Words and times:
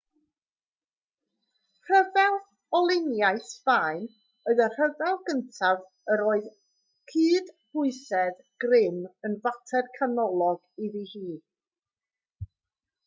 rhyfel 1.89 2.37
olyniaeth 2.77 3.49
sbaen 3.49 3.99
oedd 4.53 4.61
y 4.65 4.69
rhyfel 4.77 5.19
gyntaf 5.29 5.83
yr 6.15 6.23
oedd 6.31 6.47
cydbwysedd 7.13 8.39
grym 8.65 8.99
yn 9.29 9.35
fater 9.45 9.91
canolog 9.99 10.89
iddi 10.89 11.05
hi 11.13 11.25